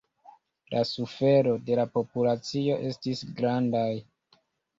La 0.71 0.79
sufero 0.91 1.53
de 1.67 1.77
la 1.81 1.85
populacio 1.99 2.79
estis 2.89 3.23
grandaj. 3.43 3.93